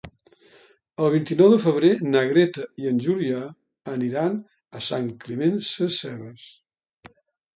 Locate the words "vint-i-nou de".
1.15-1.57